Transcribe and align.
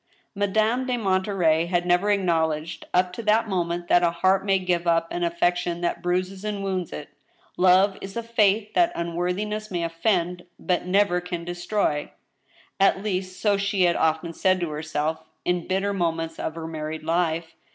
Madame 0.33 0.87
de 0.87 0.97
Monterey 0.97 1.67
had 1.67 1.85
never 1.85 2.09
acknowledged 2.09 2.87
up 2.91 3.13
to 3.13 3.21
that 3.21 3.47
mo 3.47 3.63
ment 3.63 3.87
that 3.87 4.01
a 4.01 4.09
heart 4.09 4.43
may 4.43 4.57
give 4.57 4.87
up 4.87 5.07
an 5.11 5.23
affection 5.23 5.81
that 5.81 6.01
bruises 6.01 6.43
and 6.43 6.63
wounds 6.63 6.89
224 6.89 7.65
^^^ 7.65 7.67
STEEL 7.69 7.71
HAMMER. 7.71 7.77
it. 7.77 7.77
Love 7.77 7.97
is 8.01 8.17
a 8.17 8.23
faith 8.23 8.73
that 8.73 8.91
unworthiness 8.95 9.69
may 9.69 9.83
offend, 9.83 10.45
but 10.57 10.87
never 10.87 11.21
cxa 11.21 11.45
destroy. 11.45 12.11
At 12.79 13.03
least, 13.03 13.39
so 13.39 13.57
she 13.57 13.83
had 13.83 13.95
often 13.95 14.33
said 14.33 14.59
to 14.61 14.71
herself 14.71 15.19
in 15.45 15.67
bitter 15.67 15.93
moments 15.93 16.39
of 16.39 16.55
her 16.55 16.65
married 16.65 17.03
life. 17.03 17.53